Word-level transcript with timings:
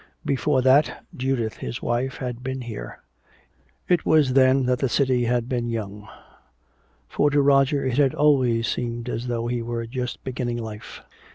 Before 0.25 0.63
that, 0.63 1.05
Judith 1.15 1.57
his 1.57 1.83
wife 1.83 2.17
had 2.17 2.41
been 2.41 2.61
here. 2.61 3.03
It 3.87 4.03
was 4.03 4.33
then 4.33 4.65
that 4.65 4.79
the 4.79 4.89
city 4.89 5.25
had 5.25 5.47
been 5.47 5.69
young, 5.69 6.07
for 7.07 7.29
to 7.29 7.39
Roger 7.39 7.85
it 7.85 7.99
had 7.99 8.15
always 8.15 8.67
seemed 8.67 9.07
as 9.07 9.27
though 9.27 9.45
he 9.45 9.61
were 9.61 9.85
just 9.85 10.23
beginning 10.23 10.57
life. 10.57 11.03